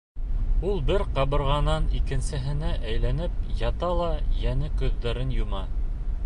Ул 0.69 0.79
бер 0.85 1.03
ҡабырғанан 1.17 1.85
икенсеһенә 1.99 2.71
әйләнеп 2.93 3.37
ята 3.61 3.91
ла 4.01 4.09
йәнә 4.41 4.73
күҙҙәрен 4.81 5.37
йома. 5.39 5.63